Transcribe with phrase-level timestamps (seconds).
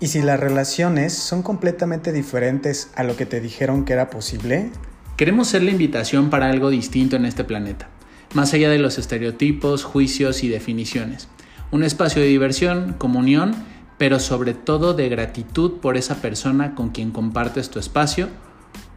[0.00, 4.70] ¿Y si las relaciones son completamente diferentes a lo que te dijeron que era posible?
[5.16, 7.88] Queremos ser la invitación para algo distinto en este planeta,
[8.32, 11.26] más allá de los estereotipos, juicios y definiciones.
[11.72, 13.56] Un espacio de diversión, comunión,
[13.98, 18.28] pero sobre todo de gratitud por esa persona con quien compartes tu espacio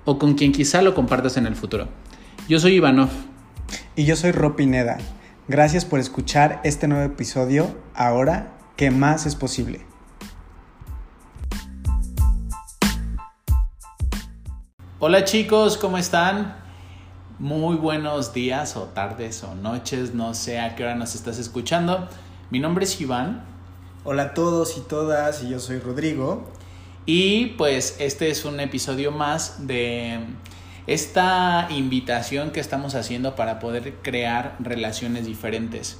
[0.05, 1.87] o con quien quizá lo compartas en el futuro.
[2.47, 3.09] Yo soy Ivanov.
[3.95, 4.99] Y yo soy Ropineda.
[5.47, 7.75] Gracias por escuchar este nuevo episodio.
[7.95, 9.90] Ahora, ¿qué más es posible?
[15.03, 16.57] Hola chicos, ¿cómo están?
[17.39, 22.07] Muy buenos días o tardes o noches, no sé a qué hora nos estás escuchando.
[22.51, 23.43] Mi nombre es Iván.
[24.03, 26.47] Hola a todos y todas, y yo soy Rodrigo.
[27.07, 30.19] Y pues este es un episodio más de
[30.85, 35.97] esta invitación que estamos haciendo para poder crear relaciones diferentes.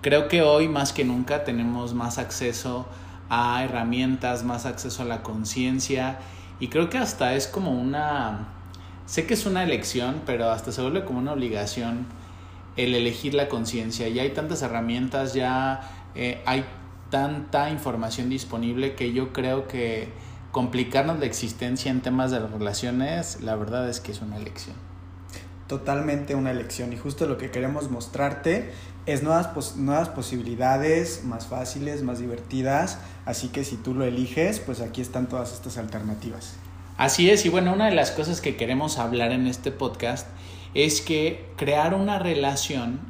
[0.00, 2.86] Creo que hoy más que nunca tenemos más acceso
[3.30, 6.20] a herramientas, más acceso a la conciencia
[6.60, 8.48] y creo que hasta es como una,
[9.06, 12.06] sé que es una elección, pero hasta se vuelve como una obligación
[12.76, 14.08] el elegir la conciencia.
[14.08, 15.80] Ya hay tantas herramientas, ya
[16.14, 16.64] eh, hay
[17.10, 20.08] tanta información disponible que yo creo que
[20.52, 24.76] complicarnos la existencia en temas de relaciones, la verdad es que es una elección.
[25.66, 28.72] Totalmente una elección y justo lo que queremos mostrarte
[29.08, 34.82] es nuevas, nuevas posibilidades más fáciles, más divertidas, así que si tú lo eliges, pues
[34.82, 36.56] aquí están todas estas alternativas.
[36.98, 40.26] Así es, y bueno, una de las cosas que queremos hablar en este podcast
[40.74, 43.00] es que crear una relación,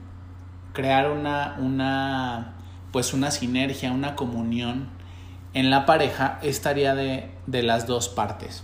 [0.73, 2.55] crear una, una,
[2.93, 4.91] pues una sinergia, una comunión
[5.53, 8.62] en la pareja estaría de, de las dos partes.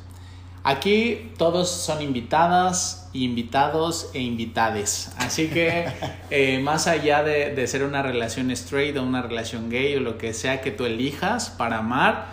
[0.66, 5.12] Aquí todos son invitadas, invitados e invitades.
[5.18, 5.84] Así que
[6.30, 10.16] eh, más allá de, de, ser una relación straight o una relación gay o lo
[10.16, 12.28] que sea que tú elijas para amar,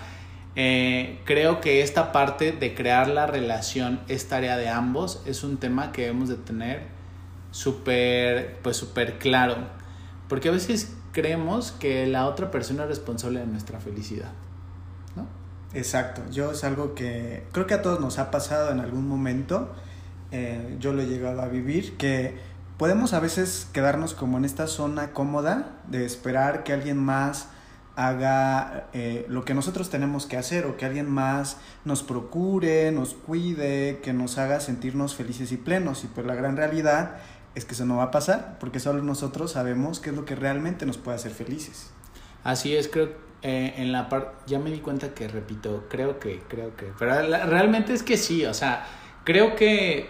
[0.55, 5.21] eh, creo que esta parte de crear la relación es tarea de ambos.
[5.25, 6.87] Es un tema que debemos de tener
[7.51, 9.57] súper, pues súper claro.
[10.27, 14.31] Porque a veces creemos que la otra persona es responsable de nuestra felicidad.
[15.73, 19.73] Exacto, yo es algo que creo que a todos nos ha pasado en algún momento,
[20.31, 22.35] eh, yo lo he llegado a vivir, que
[22.77, 27.47] podemos a veces quedarnos como en esta zona cómoda de esperar que alguien más
[27.95, 33.13] haga eh, lo que nosotros tenemos que hacer o que alguien más nos procure, nos
[33.13, 36.03] cuide, que nos haga sentirnos felices y plenos.
[36.03, 37.17] Y pues la gran realidad
[37.53, 40.35] es que eso no va a pasar porque solo nosotros sabemos qué es lo que
[40.35, 41.91] realmente nos puede hacer felices.
[42.43, 46.41] Así es, creo eh, en la parte, ya me di cuenta que repito, creo que,
[46.47, 47.13] creo que, pero
[47.47, 48.85] realmente es que sí, o sea,
[49.23, 50.09] creo que,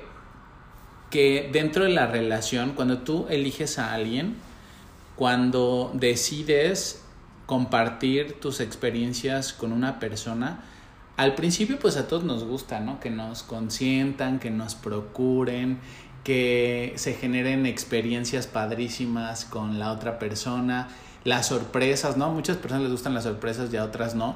[1.10, 4.36] que dentro de la relación, cuando tú eliges a alguien,
[5.16, 7.06] cuando decides
[7.46, 10.64] compartir tus experiencias con una persona,
[11.16, 13.00] al principio pues a todos nos gusta, ¿no?
[13.00, 15.80] Que nos consientan, que nos procuren,
[16.24, 20.90] que se generen experiencias padrísimas con la otra persona
[21.24, 22.30] las sorpresas, ¿no?
[22.30, 24.36] muchas personas les gustan las sorpresas y a otras no.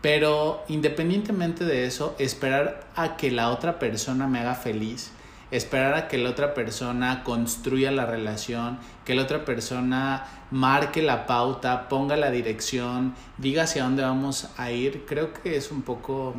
[0.00, 5.10] Pero independientemente de eso, esperar a que la otra persona me haga feliz,
[5.50, 11.26] esperar a que la otra persona construya la relación, que la otra persona marque la
[11.26, 16.34] pauta, ponga la dirección, diga hacia dónde vamos a ir, creo que es un poco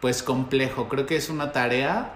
[0.00, 2.12] pues complejo, creo que es una tarea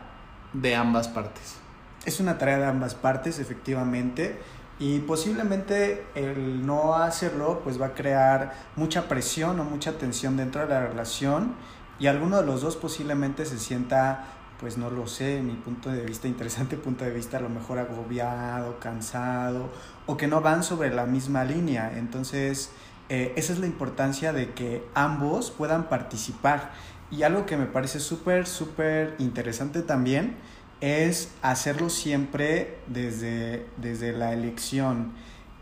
[0.53, 1.56] de ambas partes.
[2.04, 4.38] Es una tarea de ambas partes, efectivamente.
[4.78, 10.62] Y posiblemente el no hacerlo pues va a crear mucha presión o mucha tensión dentro
[10.62, 11.55] de la relación
[11.99, 14.25] y alguno de los dos posiblemente se sienta
[14.62, 17.81] pues no lo sé, mi punto de vista, interesante punto de vista, a lo mejor
[17.81, 19.69] agobiado, cansado
[20.06, 21.93] o que no van sobre la misma línea.
[21.99, 22.71] Entonces,
[23.09, 26.71] eh, esa es la importancia de que ambos puedan participar.
[27.11, 30.37] Y algo que me parece súper, súper interesante también
[30.82, 35.12] es hacerlo siempre desde, desde la elección.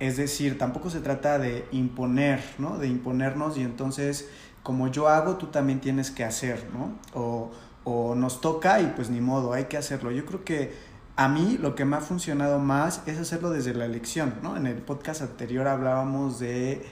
[0.00, 2.78] Es decir, tampoco se trata de imponer, ¿no?
[2.78, 4.30] De imponernos y entonces,
[4.62, 6.98] como yo hago, tú también tienes que hacer, ¿no?
[7.12, 7.50] O,
[7.84, 10.10] o nos toca y pues ni modo, hay que hacerlo.
[10.10, 10.72] Yo creo que
[11.16, 14.56] a mí lo que me ha funcionado más es hacerlo desde la elección, ¿no?
[14.56, 16.86] En el podcast anterior hablábamos de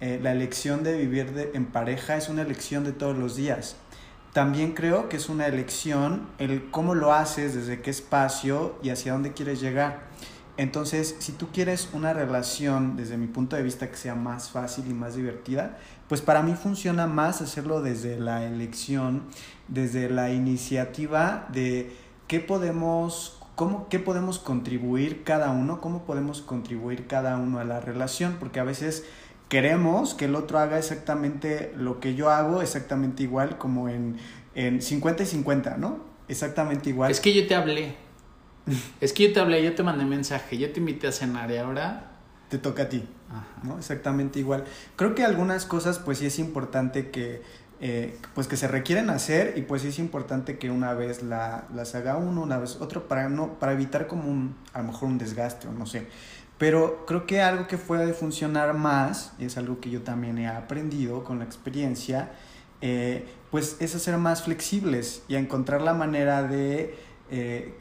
[0.00, 3.76] eh, la elección de vivir de, en pareja, es una elección de todos los días
[4.38, 9.12] también creo que es una elección el cómo lo haces, desde qué espacio y hacia
[9.12, 10.02] dónde quieres llegar.
[10.56, 14.84] Entonces, si tú quieres una relación, desde mi punto de vista, que sea más fácil
[14.88, 15.76] y más divertida,
[16.08, 19.24] pues para mí funciona más hacerlo desde la elección,
[19.66, 21.96] desde la iniciativa de
[22.28, 27.80] qué podemos, cómo, qué podemos contribuir cada uno, cómo podemos contribuir cada uno a la
[27.80, 29.04] relación, porque a veces
[29.48, 34.16] queremos que el otro haga exactamente lo que yo hago, exactamente igual, como en,
[34.54, 36.00] en 50 y 50, ¿no?
[36.28, 37.10] Exactamente igual.
[37.10, 37.96] Es que yo te hablé.
[39.00, 41.56] es que yo te hablé, yo te mandé mensaje, yo te invité a cenar y
[41.56, 42.12] ahora...
[42.50, 43.04] Te toca a ti,
[43.62, 43.76] ¿no?
[43.76, 44.64] Exactamente igual.
[44.96, 47.42] Creo que algunas cosas, pues sí es importante que,
[47.80, 51.66] eh, pues que se requieren hacer y pues sí es importante que una vez la,
[51.74, 55.10] las haga uno, una vez otro, para, no, para evitar como un, a lo mejor
[55.10, 56.06] un desgaste o no sé.
[56.58, 60.48] Pero creo que algo que puede funcionar más, y es algo que yo también he
[60.48, 62.32] aprendido con la experiencia,
[62.80, 66.98] eh, pues es a ser más flexibles y encontrar la manera de
[67.30, 67.74] eh,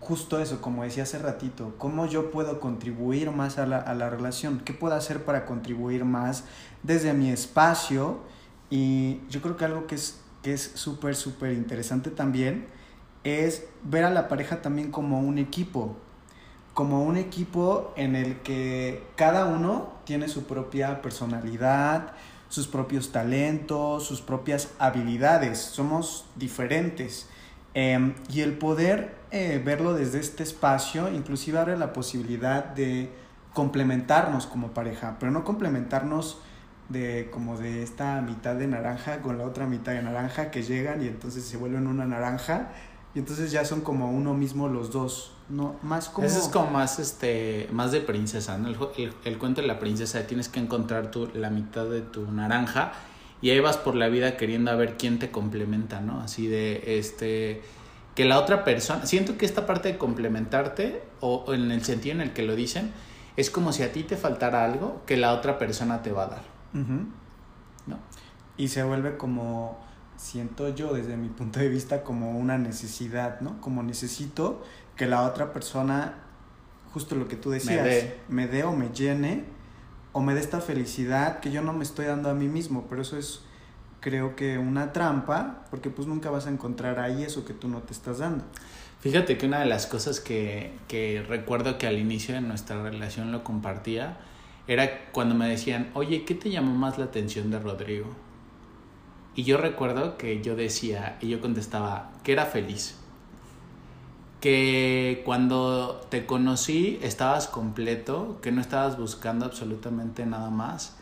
[0.00, 4.10] justo eso, como decía hace ratito, cómo yo puedo contribuir más a la, a la
[4.10, 6.44] relación, qué puedo hacer para contribuir más
[6.82, 8.20] desde mi espacio
[8.70, 12.66] y yo creo que algo que es que es súper, súper interesante también
[13.24, 15.96] es ver a la pareja también como un equipo,
[16.78, 22.12] como un equipo en el que cada uno tiene su propia personalidad,
[22.48, 27.28] sus propios talentos, sus propias habilidades, somos diferentes.
[27.74, 33.10] Em, y el poder eh, verlo desde este espacio inclusive abre la posibilidad de
[33.54, 36.38] complementarnos como pareja, pero no complementarnos
[36.88, 41.02] de como de esta mitad de naranja con la otra mitad de naranja que llegan
[41.02, 42.68] y entonces se vuelven una naranja
[43.14, 46.70] y entonces ya son como uno mismo los dos, no más como Eso es como
[46.70, 48.68] más este más de princesa, ¿no?
[48.68, 52.92] El, el, cuento de la princesa, tienes que encontrar tu, la mitad de tu naranja
[53.40, 56.20] y ahí vas por la vida queriendo a ver quién te complementa, ¿no?
[56.20, 57.62] Así de este
[58.18, 62.20] que la otra persona, siento que esta parte de complementarte, o, en el sentido en
[62.20, 62.90] el que lo dicen,
[63.36, 66.26] es como si a ti te faltara algo que la otra persona te va a
[66.26, 66.42] dar.
[66.72, 67.96] ¿No?
[68.56, 69.78] Y se vuelve como,
[70.18, 73.60] siento yo desde mi punto de vista, como una necesidad, ¿no?
[73.60, 74.62] Como necesito
[74.96, 76.16] que la otra persona,
[76.92, 77.86] justo lo que tú decías,
[78.28, 79.44] me dé, o me llene,
[80.12, 83.02] o me dé esta felicidad que yo no me estoy dando a mí mismo, pero
[83.02, 83.42] eso es
[84.00, 87.80] creo que una trampa, porque pues nunca vas a encontrar ahí eso que tú no
[87.82, 88.44] te estás dando.
[89.00, 93.30] Fíjate que una de las cosas que, que recuerdo que al inicio de nuestra relación
[93.30, 94.18] lo compartía
[94.66, 98.06] era cuando me decían, oye, ¿qué te llamó más la atención de Rodrigo?
[99.38, 102.96] Y yo recuerdo que yo decía, y yo contestaba, que era feliz.
[104.40, 110.96] Que cuando te conocí estabas completo, que no estabas buscando absolutamente nada más.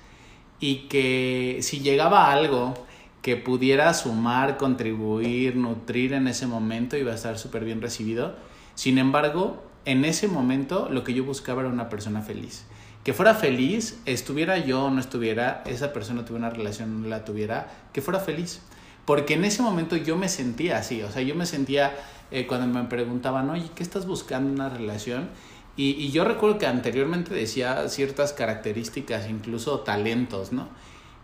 [0.61, 2.75] Y que si llegaba algo
[3.23, 8.35] que pudiera sumar, contribuir, nutrir en ese momento, iba a estar súper bien recibido.
[8.75, 12.67] Sin embargo, en ese momento lo que yo buscaba era una persona feliz.
[13.07, 17.73] Que fuera feliz, estuviera yo no estuviera, esa persona tuviera una relación no la tuviera,
[17.93, 18.61] que fuera feliz.
[19.05, 21.97] Porque en ese momento yo me sentía así, o sea, yo me sentía
[22.33, 25.29] eh, cuando me preguntaban, oye, ¿qué estás buscando en una relación?
[25.77, 30.69] Y, y yo recuerdo que anteriormente decía ciertas características, incluso talentos, ¿no?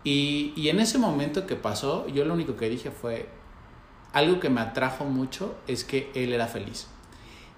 [0.05, 3.27] Y, y en ese momento que pasó, yo lo único que dije fue,
[4.13, 6.87] algo que me atrajo mucho es que él era feliz.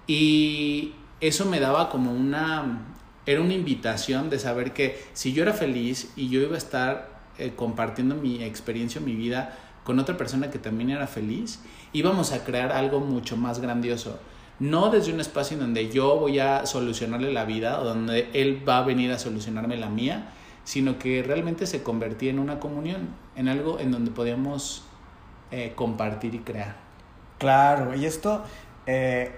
[0.08, 2.95] Y eso me daba como una,
[3.26, 7.16] era una invitación de saber que si yo era feliz y yo iba a estar
[7.38, 11.60] eh, compartiendo mi experiencia, mi vida con otra persona que también era feliz,
[11.92, 14.18] íbamos a crear algo mucho más grandioso.
[14.58, 18.66] No desde un espacio en donde yo voy a solucionarle la vida o donde él
[18.66, 20.32] va a venir a solucionarme la mía,
[20.64, 24.82] sino que realmente se convertía en una comunión, en algo en donde podíamos
[25.52, 26.76] eh, compartir y crear.
[27.38, 28.42] Claro, y esto
[28.86, 29.30] eh,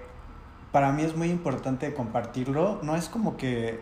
[0.72, 2.80] para mí es muy importante compartirlo.
[2.82, 3.80] No es como que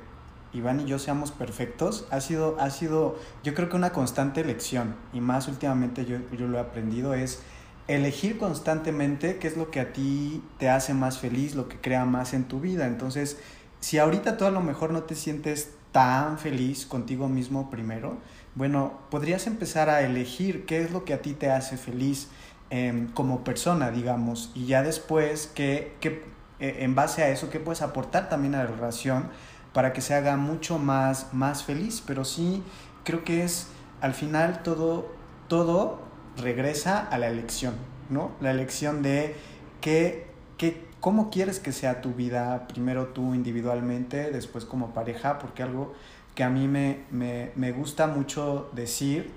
[0.52, 2.06] Iván y yo seamos perfectos.
[2.10, 6.46] Ha sido, ha sido yo creo que una constante elección, y más últimamente yo, yo
[6.46, 7.42] lo he aprendido, es
[7.88, 12.04] elegir constantemente qué es lo que a ti te hace más feliz, lo que crea
[12.04, 12.86] más en tu vida.
[12.86, 13.38] Entonces,
[13.80, 18.18] si ahorita tú a lo mejor no te sientes tan feliz contigo mismo primero,
[18.54, 22.28] bueno, podrías empezar a elegir qué es lo que a ti te hace feliz
[22.70, 26.24] eh, como persona, digamos, y ya después, que, que
[26.60, 29.28] eh, en base a eso, qué puedes aportar también a la relación
[29.72, 32.02] para que se haga mucho más, más feliz.
[32.06, 32.62] Pero sí,
[33.04, 33.68] creo que es,
[34.00, 35.12] al final, todo,
[35.48, 36.00] todo
[36.36, 37.74] regresa a la elección,
[38.10, 38.32] ¿no?
[38.40, 39.36] La elección de
[39.80, 40.26] qué,
[40.58, 45.94] qué cómo quieres que sea tu vida, primero tú individualmente, después como pareja, porque algo
[46.34, 49.30] que a mí me, me, me gusta mucho decir,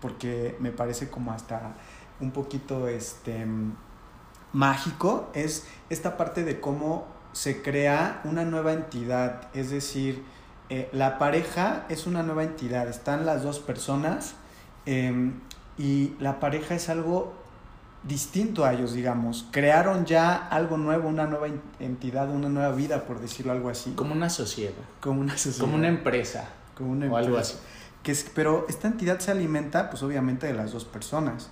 [0.00, 1.74] porque me parece como hasta
[2.20, 3.46] un poquito este,
[4.54, 10.22] mágico, es esta parte de cómo se crea una nueva entidad, es decir,
[10.70, 14.36] eh, la pareja es una nueva entidad, están las dos personas
[14.86, 15.32] eh,
[15.76, 17.34] y la pareja es algo
[18.04, 19.46] distinto a ellos, digamos.
[19.50, 21.48] Crearon ya algo nuevo, una nueva
[21.80, 23.92] entidad, una nueva vida, por decirlo algo así.
[23.92, 24.72] Como una sociedad.
[25.00, 25.60] Como una sociedad.
[25.60, 26.48] Como una empresa.
[26.76, 27.56] Como una o algo así.
[28.02, 31.50] que es, pero esta entidad se alimenta pues obviamente de las dos personas.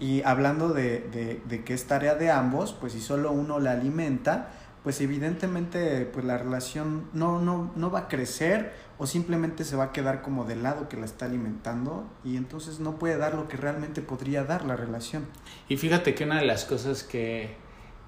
[0.00, 3.72] Y hablando de, de, de que es tarea de ambos, pues si solo uno la
[3.72, 4.50] alimenta,
[4.84, 9.84] pues evidentemente pues la relación no, no, no va a crecer o simplemente se va
[9.84, 13.48] a quedar como del lado que la está alimentando y entonces no puede dar lo
[13.48, 15.26] que realmente podría dar la relación.
[15.70, 17.56] Y fíjate que una de las cosas que,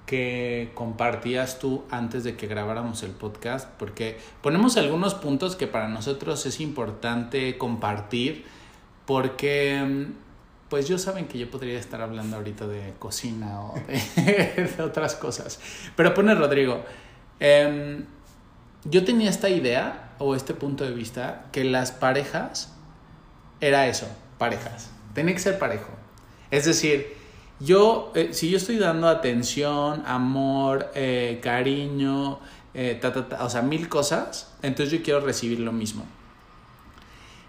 [0.05, 5.87] que compartías tú antes de que grabáramos el podcast, porque ponemos algunos puntos que para
[5.87, 8.45] nosotros es importante compartir,
[9.07, 10.11] porque
[10.69, 15.59] pues yo saben que yo podría estar hablando ahorita de cocina o de, otras cosas.
[15.95, 16.83] Pero pone Rodrigo,
[17.39, 18.05] em,
[18.85, 22.73] yo tenía esta idea o este punto de vista que las parejas
[23.61, 24.07] era eso,
[24.37, 24.91] parejas.
[25.13, 25.89] Tenía que ser parejo.
[26.51, 27.15] Es decir,
[27.59, 32.39] yo, eh, si yo estoy dando atención, amor, eh, cariño,
[32.73, 33.01] eh,
[33.39, 36.05] o sea, mil cosas, entonces yo quiero recibir lo mismo.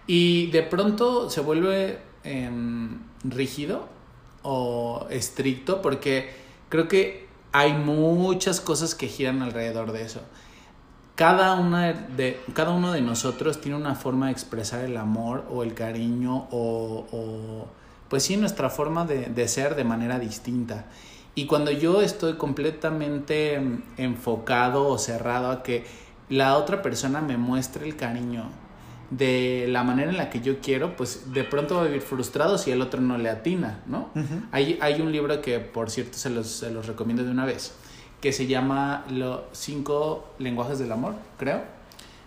[0.07, 3.89] Y de pronto se vuelve em, rígido
[4.43, 6.31] o estricto porque
[6.69, 10.21] creo que hay muchas cosas que giran alrededor de eso.
[11.15, 15.65] Cada, una de, cada uno de nosotros tiene una forma de expresar el amor o
[15.65, 17.67] el cariño o,
[18.09, 20.87] pues sí, nuestra forma de, de ser de manera distinta.
[21.35, 23.61] Y cuando yo estoy completamente
[23.97, 25.85] enfocado o cerrado a que
[26.29, 28.51] la otra persona me muestre el cariño
[29.11, 32.59] de la manera en la que yo quiero, pues de pronto va a vivir frustrado
[32.59, 34.11] si el otro no le atina, ¿no?
[34.53, 37.75] hay, hay, un libro que, por cierto, se los, se los recomiendo de una vez,
[38.21, 41.63] que se llama Los cinco lenguajes del amor, creo.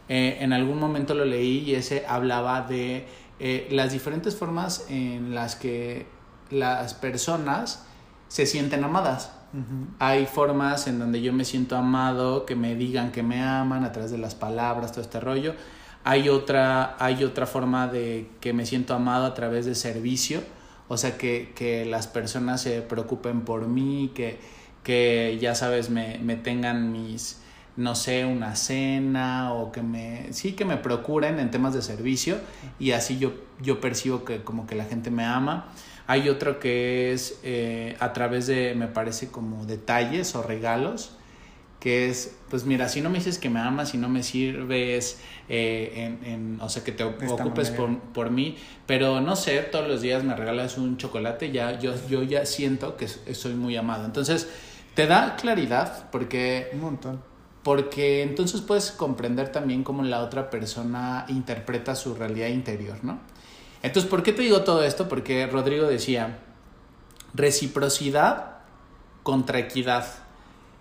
[0.10, 3.06] Eh, en algún momento lo leí y ese hablaba de
[3.40, 6.08] eh, las diferentes formas en las que
[6.50, 7.86] las personas
[8.28, 9.34] se sienten amadas.
[10.00, 13.92] Hay formas en donde yo me siento amado, que me digan que me aman a
[13.92, 15.56] través de las palabras, todo este rollo
[16.04, 20.42] hay otra, hay otra forma de que me siento amado a través de servicio,
[20.88, 24.40] o sea, que, que las personas se preocupen por mí, que,
[24.84, 27.42] que ya sabes, me, me tengan mis,
[27.78, 32.38] no sé, una cena o que me, sí, que me procuren en temas de servicio
[32.80, 35.68] y así yo, yo percibo que como que la gente me ama.
[36.08, 41.16] Hay otro que es eh, a través de, me parece como detalles o regalos,
[41.82, 45.20] que es, pues mira, si no me dices que me amas, si no me sirves,
[45.50, 50.00] eh, en, o sea, que te ocupes por, por, mí, pero no sé, todos los
[50.00, 54.06] días me regalas un chocolate, ya, yo, yo ya siento que soy muy amado.
[54.06, 54.48] Entonces,
[54.94, 56.70] te da claridad porque...
[56.74, 57.24] Un montón.
[57.64, 63.20] Porque entonces puedes comprender también cómo la otra persona interpreta su realidad interior, ¿no?
[63.82, 65.10] Entonces, ¿por qué te digo todo esto?
[65.10, 66.40] Porque Rodrigo decía,
[67.34, 68.58] reciprocidad
[69.24, 70.06] contra equidad.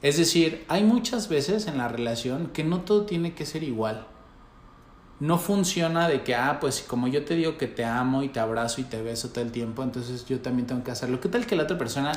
[0.03, 4.07] Es decir, hay muchas veces en la relación que no todo tiene que ser igual.
[5.19, 8.41] No funciona de que, ah, pues como yo te digo que te amo y te
[8.41, 11.21] abrazo y te beso todo el tiempo, entonces yo también tengo que hacerlo.
[11.21, 12.13] ¿Qué tal que la otra persona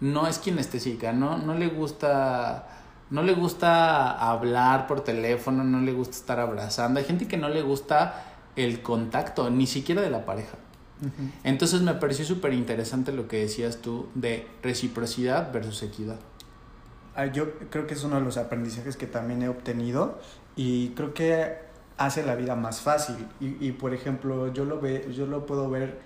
[0.00, 2.68] no es kinestésica, no, no le gusta,
[3.10, 6.98] no le gusta hablar por teléfono, no le gusta estar abrazando?
[7.00, 8.24] Hay gente que no le gusta
[8.56, 10.56] el contacto, ni siquiera de la pareja.
[11.44, 16.18] Entonces me pareció súper interesante lo que decías tú de reciprocidad versus equidad.
[17.18, 20.20] Ah, yo creo que es uno de los aprendizajes que también he obtenido
[20.54, 21.56] y creo que
[21.96, 23.16] hace la vida más fácil.
[23.40, 25.98] Y, y por ejemplo, yo lo, ve, yo lo puedo ver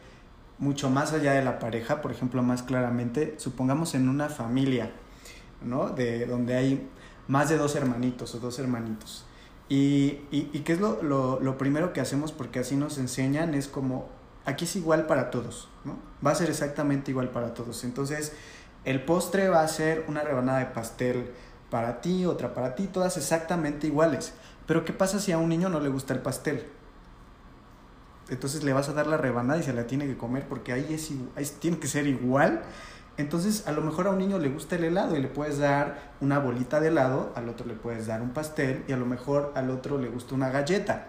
[0.57, 4.90] mucho más allá de la pareja, por ejemplo, más claramente, supongamos en una familia,
[5.61, 5.90] ¿no?
[5.90, 6.88] De donde hay
[7.28, 9.26] más de dos hermanitos o dos hermanitos.
[9.69, 13.52] Y, y, y qué es lo, lo, lo, primero que hacemos, porque así nos enseñan,
[13.52, 14.09] es como,
[14.47, 15.99] aquí es igual para todos, ¿no?
[16.26, 17.85] Va a ser exactamente igual para todos.
[17.85, 18.33] Entonces,
[18.84, 21.30] el postre va a ser una rebanada de pastel
[21.70, 24.34] para ti, otra para ti, todas exactamente iguales.
[24.66, 26.64] Pero ¿qué pasa si a un niño no le gusta el pastel?
[28.28, 30.86] Entonces le vas a dar la rebanada y se la tiene que comer porque ahí,
[30.92, 32.62] es, ahí tiene que ser igual.
[33.16, 36.12] Entonces a lo mejor a un niño le gusta el helado y le puedes dar
[36.20, 39.52] una bolita de helado, al otro le puedes dar un pastel y a lo mejor
[39.54, 41.08] al otro le gusta una galleta.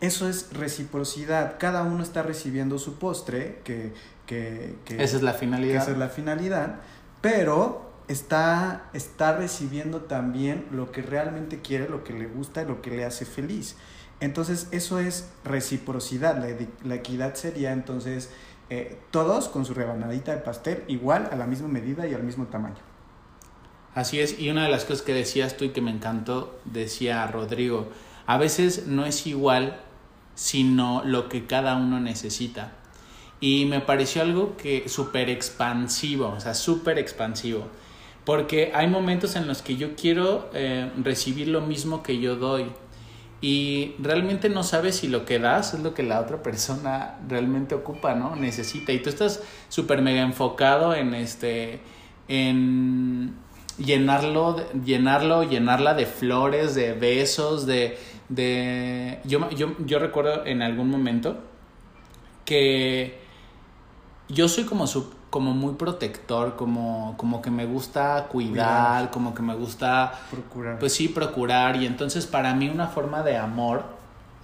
[0.00, 1.56] Eso es reciprocidad.
[1.58, 3.94] Cada uno está recibiendo su postre, que,
[4.26, 5.82] que, que esa es la finalidad.
[5.82, 6.80] esa es la finalidad
[7.26, 12.80] pero está, está recibiendo también lo que realmente quiere, lo que le gusta y lo
[12.80, 13.74] que le hace feliz.
[14.20, 16.40] Entonces, eso es reciprocidad.
[16.84, 18.30] La, equidad sería entonces
[18.70, 22.46] eh, todos con su rebanadita de pastel, igual, a la misma medida y al mismo
[22.46, 22.78] tamaño.
[23.96, 27.26] Así es, y una de las cosas que decías tú y que me encantó, decía
[27.26, 27.88] Rodrigo,
[28.26, 29.80] a veces no es igual,
[30.36, 32.74] sino lo que cada uno necesita.
[33.40, 37.66] Y me pareció algo que súper expansivo, o sea, súper expansivo.
[38.24, 42.66] Porque hay momentos en los que yo quiero eh, recibir lo mismo que yo doy.
[43.40, 47.74] y realmente no sabes si lo que das es lo que la otra persona realmente
[47.74, 48.34] ocupa, ¿no?
[48.36, 48.92] Necesita.
[48.92, 51.80] Y tú estás súper mega enfocado en este,
[52.28, 53.34] en
[53.78, 59.20] llenarlo, llenarlo, llenarla de flores, de besos, de, de...
[59.24, 61.38] Yo, yo, yo recuerdo en algún momento
[62.44, 63.25] que
[64.28, 69.42] yo soy como su, como muy protector, como, como que me gusta cuidar, como que
[69.42, 70.78] me gusta procurar.
[70.78, 71.76] Pues sí, procurar.
[71.76, 73.84] Y entonces para mí una forma de amor,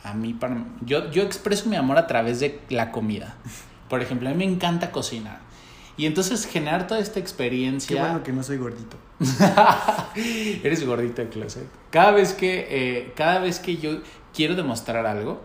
[0.04, 3.36] a mí, para, yo, yo expreso mi amor a través de la comida.
[3.88, 5.40] Por ejemplo, a mí me encanta cocinar.
[5.96, 7.96] Y entonces generar toda esta experiencia...
[7.96, 8.96] Qué bueno que no soy gordito.
[10.62, 11.66] Eres gordito de closet.
[11.90, 14.00] Cada vez que, eh, cada vez que yo
[14.34, 15.42] quiero demostrar algo,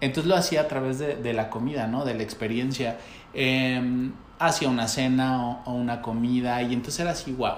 [0.00, 2.04] entonces lo hacía a través de, de la comida, ¿no?
[2.04, 2.98] De la experiencia.
[3.34, 4.10] Eh,
[4.40, 7.56] hacia una cena o, una comida y entonces era así, wow.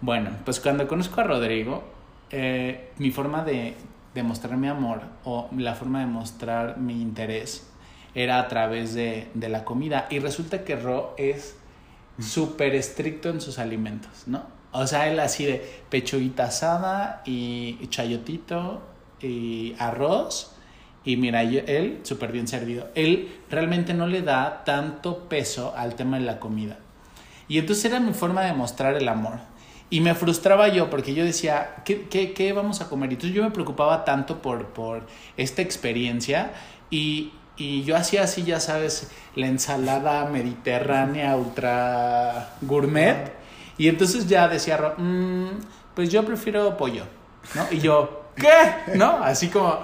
[0.00, 1.82] Bueno, pues cuando conozco a Rodrigo,
[2.30, 3.74] eh, mi forma de,
[4.14, 7.66] de mostrar mi amor o la forma de mostrar mi interés
[8.14, 11.56] era a través de, de la comida y resulta que Ro es
[12.18, 14.42] súper estricto en sus alimentos, ¿no?
[14.72, 18.82] O sea, él así de pechuguita asada y chayotito
[19.20, 20.54] y arroz
[21.04, 26.18] y mira, él, súper bien servido, él realmente no le da tanto peso al tema
[26.18, 26.78] de la comida.
[27.48, 29.38] Y entonces era mi forma de mostrar el amor.
[29.88, 33.10] Y me frustraba yo porque yo decía, ¿qué, qué, qué vamos a comer?
[33.10, 36.52] Y entonces yo me preocupaba tanto por, por esta experiencia
[36.90, 43.32] y, y yo hacía así, ya sabes, la ensalada mediterránea ultra gourmet.
[43.78, 45.48] Y entonces ya decía, mmm,
[45.94, 47.04] pues yo prefiero pollo,
[47.56, 47.66] ¿no?
[47.72, 48.96] Y yo, ¿qué?
[48.96, 49.22] ¿No?
[49.22, 49.78] Así como...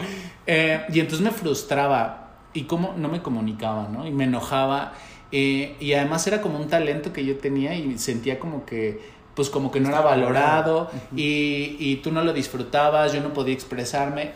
[0.47, 4.07] Eh, y entonces me frustraba y como no me comunicaba, ¿no?
[4.07, 4.93] Y me enojaba.
[5.33, 9.51] Eh, y además era como un talento que yo tenía y sentía como que pues
[9.51, 14.31] como que no era valorado y, y tú no lo disfrutabas, yo no podía expresarme.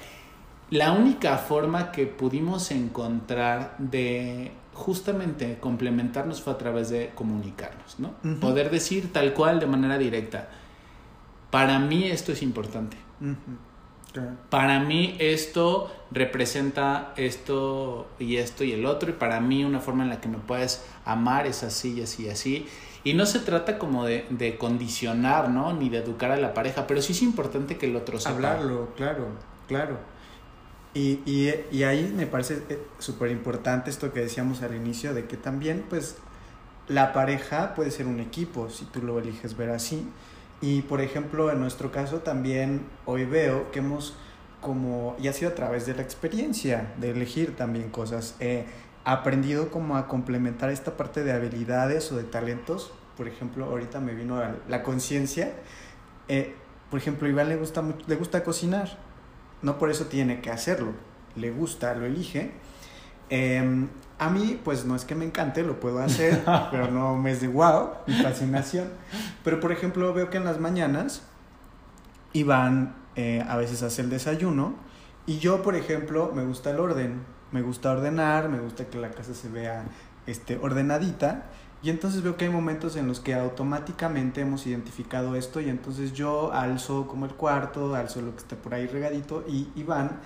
[0.69, 8.15] La única forma que pudimos encontrar de justamente complementarnos fue a través de comunicarnos, ¿no?
[8.41, 10.49] Poder decir tal cual de manera directa.
[11.51, 12.97] Para mí esto es importante.
[14.49, 20.03] Para mí esto representa esto y esto y el otro y para mí una forma
[20.03, 22.67] en la que me puedes amar es así y así y así.
[23.05, 25.73] Y no se trata como de, de condicionar, ¿no?
[25.73, 28.35] Ni de educar a la pareja, pero sí es importante que el otro sepa.
[28.35, 29.27] Hablarlo, claro,
[29.69, 29.97] claro.
[30.93, 35.27] Y, y, y ahí me parece eh, súper importante esto que decíamos al inicio, de
[35.27, 36.17] que también pues
[36.89, 40.05] la pareja puede ser un equipo, si tú lo eliges ver así
[40.61, 44.17] y por ejemplo, en nuestro caso también hoy veo que hemos
[44.61, 48.67] como, y ha sido a través de la experiencia, de elegir también cosas, eh,
[49.05, 52.93] aprendido como a complementar esta parte de habilidades o de talentos.
[53.17, 55.53] Por ejemplo, ahorita me vino la conciencia.
[56.29, 56.55] Eh,
[56.91, 58.99] por ejemplo, Iván le gusta, le gusta cocinar.
[59.63, 60.93] No por eso tiene que hacerlo.
[61.37, 62.51] Le gusta, lo elige.
[63.31, 63.87] Eh,
[64.21, 67.41] a mí, pues no es que me encante, lo puedo hacer, pero no me es
[67.41, 68.89] de wow, mi fascinación.
[69.43, 71.23] Pero por ejemplo, veo que en las mañanas
[72.35, 74.75] Iván eh, a veces hace el desayuno
[75.25, 79.11] y yo, por ejemplo, me gusta el orden, me gusta ordenar, me gusta que la
[79.11, 79.85] casa se vea
[80.27, 81.47] este, ordenadita.
[81.83, 86.13] Y entonces veo que hay momentos en los que automáticamente hemos identificado esto y entonces
[86.13, 90.21] yo alzo como el cuarto, alzo lo que está por ahí regadito y Iván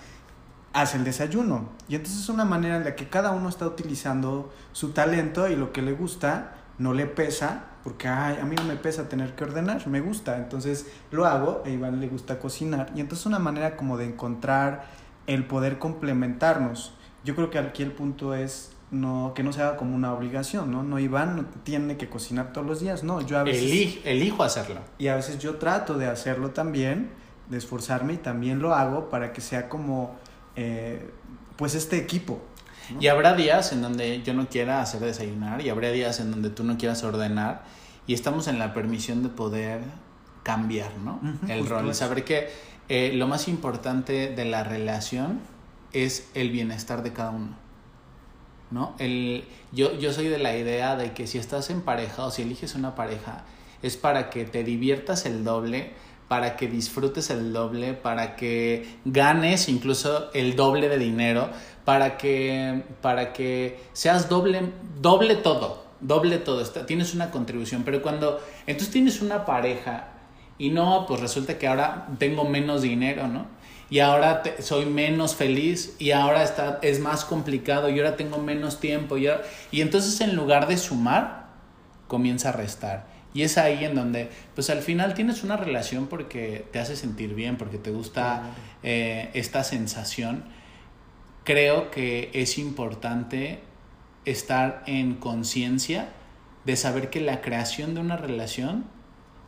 [0.75, 1.71] hace el desayuno.
[1.89, 5.57] Y entonces es una manera en la que cada uno está utilizando su talento y
[5.57, 9.35] lo que le gusta no le pesa, porque Ay, a mí no me pesa tener
[9.37, 12.91] que ordenar, me gusta, entonces lo hago, a Iván le gusta cocinar.
[12.95, 14.87] Y entonces es una manera como de encontrar
[15.29, 16.93] el poder complementarnos.
[17.25, 20.71] Yo creo que aquí el punto es no que no se haga como una obligación,
[20.71, 20.83] ¿no?
[20.83, 24.81] No Iván no tiene que cocinar todos los días, no, yo a veces elijo hacerlo.
[24.99, 27.11] Y a veces yo trato de hacerlo también,
[27.49, 30.17] de esforzarme y también lo hago para que sea como
[30.57, 31.11] eh,
[31.57, 32.43] pues este equipo.
[33.01, 36.51] Y habrá días en donde yo no quiera hacer desayunar y habrá días en donde
[36.51, 37.65] tú no quieras ordenar
[38.07, 39.81] y estamos en la permisión de poder
[40.43, 41.21] cambiar, ¿no?
[41.49, 42.51] el rol, saber que
[42.91, 45.41] eh, lo más importante de la relación
[45.93, 47.57] es el bienestar de cada uno.
[48.71, 48.95] ¿No?
[48.99, 52.43] El, yo, yo soy de la idea de que si estás en pareja o si
[52.43, 53.45] eliges una pareja,
[53.83, 55.93] es para que te diviertas el doble,
[56.29, 61.51] para que disfrutes el doble, para que ganes incluso el doble de dinero,
[61.85, 68.41] para que, para que seas doble, doble todo, doble todo, tienes una contribución, pero cuando
[68.67, 70.09] entonces tienes una pareja
[70.59, 73.47] y no, pues resulta que ahora tengo menos dinero, ¿no?
[73.91, 78.81] Y ahora soy menos feliz y ahora está, es más complicado y ahora tengo menos
[78.81, 79.29] tiempo y,
[79.71, 81.45] y entonces en lugar de sumar,
[82.09, 86.65] comienza a restar Y es ahí en donde, pues al final tienes una relación porque
[86.71, 90.45] te hace sentir bien, porque te gusta eh, esta sensación.
[91.43, 93.59] Creo que es importante
[94.25, 96.11] estar en conciencia
[96.65, 98.85] de saber que la creación de una relación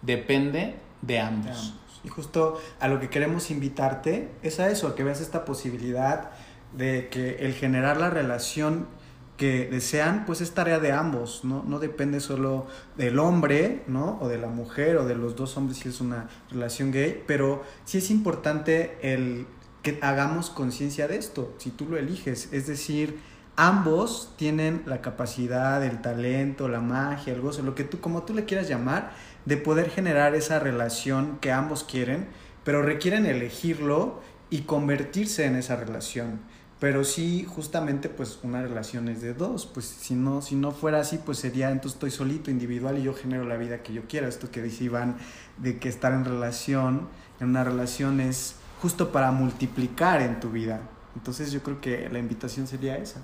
[0.03, 1.75] depende de ambos.
[2.05, 6.31] Y justo a lo que queremos invitarte es a eso, a que veas esta posibilidad
[6.77, 8.89] de que el generar la relación
[9.37, 11.63] que desean, pues es tarea de ambos, ¿no?
[11.67, 14.19] No depende solo del hombre, ¿no?
[14.21, 17.63] O de la mujer o de los dos hombres si es una relación gay, pero
[17.85, 19.47] sí es importante el
[19.83, 23.21] que hagamos conciencia de esto, si tú lo eliges, es decir,
[23.55, 28.35] ambos tienen la capacidad, el talento, la magia, el gozo, lo que tú, como tú
[28.35, 29.13] le quieras llamar,
[29.45, 32.27] de poder generar esa relación que ambos quieren,
[32.65, 34.21] pero requieren elegirlo
[34.51, 36.41] y convertirse en esa relación.
[36.79, 39.65] Pero sí, justamente, pues una relación es de dos.
[39.67, 43.15] Pues si no, si no fuera así, pues sería entonces estoy solito, individual y yo
[43.15, 44.29] genero la vida que yo quiera.
[44.29, 45.17] Esto que dice Iván,
[45.57, 47.09] de que estar en relación,
[47.41, 50.83] en una relación es justo para multiplicar en tu vida.
[51.15, 53.23] Entonces yo creo que la invitación sería esa.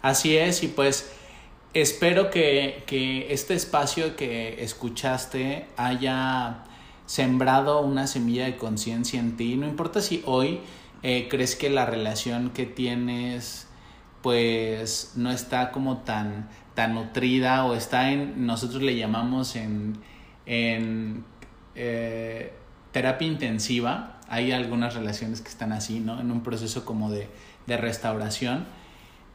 [0.00, 1.10] Así es, y pues
[1.74, 6.64] espero que, que este espacio que escuchaste haya
[7.06, 9.56] sembrado una semilla de conciencia en ti.
[9.56, 10.60] No importa si hoy
[11.02, 13.66] eh, crees que la relación que tienes
[14.22, 19.98] pues no está como tan, tan nutrida o está en, nosotros le llamamos en,
[20.46, 21.24] en
[21.74, 22.52] eh,
[22.92, 26.20] terapia intensiva, hay algunas relaciones que están así, ¿no?
[26.20, 27.28] En un proceso como de,
[27.66, 28.66] de restauración.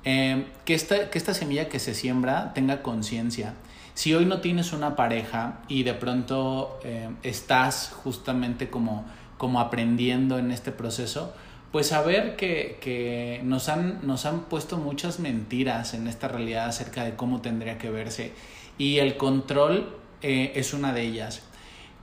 [0.05, 3.55] Eh, que, esta, que esta semilla que se siembra tenga conciencia.
[3.93, 6.79] Si hoy no tienes una pareja y de pronto
[7.23, 9.05] estás justamente como,
[9.37, 11.33] como aprendiendo en este proceso,
[11.71, 17.03] pues saber que, que nos, han, nos han puesto muchas mentiras en esta realidad acerca
[17.03, 18.33] de cómo tendría que verse
[18.77, 21.41] y el control eh, es una de ellas.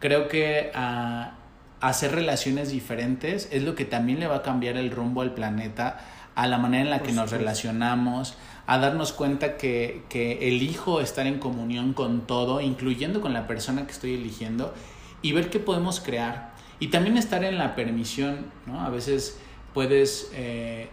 [0.00, 1.38] Creo que a,
[1.81, 6.00] hacer relaciones diferentes es lo que también le va a cambiar el rumbo al planeta,
[6.35, 11.27] a la manera en la que nos relacionamos, a darnos cuenta que, que elijo estar
[11.27, 14.74] en comunión con todo, incluyendo con la persona que estoy eligiendo,
[15.20, 16.55] y ver qué podemos crear.
[16.81, 18.81] Y también estar en la permisión, ¿no?
[18.81, 19.38] A veces
[19.75, 20.89] puedes, eh,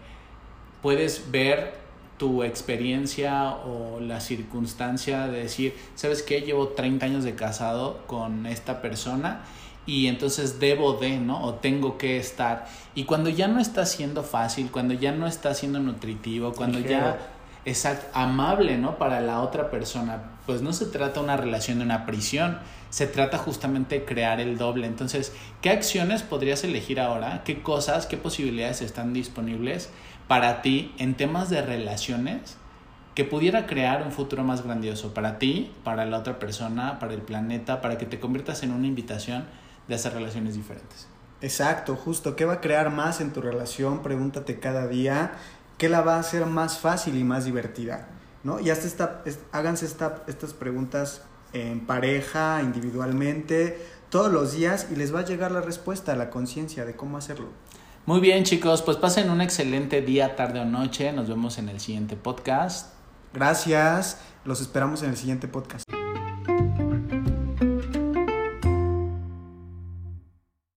[0.81, 1.79] puedes ver
[2.17, 6.41] tu experiencia o la circunstancia de decir, ¿sabes qué?
[6.41, 9.41] Llevo 30 años de casado con esta persona
[9.85, 11.43] y entonces debo de, ¿no?
[11.43, 12.67] O tengo que estar.
[12.93, 17.17] Y cuando ya no está siendo fácil, cuando ya no está siendo nutritivo, cuando ya
[17.65, 18.97] es amable, ¿no?
[18.97, 22.59] Para la otra persona, pues no se trata de una relación de una prisión,
[22.91, 24.85] se trata justamente de crear el doble.
[24.85, 27.41] Entonces, ¿qué acciones podrías elegir ahora?
[27.43, 29.89] ¿Qué cosas, qué posibilidades están disponibles
[30.27, 32.57] para ti en temas de relaciones
[33.15, 37.21] que pudiera crear un futuro más grandioso para ti, para la otra persona, para el
[37.21, 39.45] planeta, para que te conviertas en una invitación
[39.87, 41.07] de hacer relaciones diferentes?
[41.41, 42.35] Exacto, justo.
[42.35, 44.03] ¿Qué va a crear más en tu relación?
[44.03, 45.31] Pregúntate cada día.
[45.77, 48.09] ¿Qué la va a hacer más fácil y más divertida?
[48.43, 48.59] ¿No?
[48.59, 51.23] Y hasta esta, háganse esta, estas preguntas
[51.53, 56.85] en pareja, individualmente, todos los días y les va a llegar la respuesta, la conciencia
[56.85, 57.49] de cómo hacerlo.
[58.05, 61.13] Muy bien chicos, pues pasen un excelente día, tarde o noche.
[61.13, 62.93] Nos vemos en el siguiente podcast.
[63.33, 66.00] Gracias, los esperamos en el siguiente podcast.